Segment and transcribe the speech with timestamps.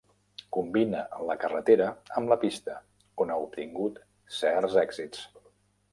[0.55, 1.89] Combina la carretera
[2.21, 2.79] amb la pista,
[3.27, 4.01] on ha obtingut
[4.43, 5.23] certs èxits.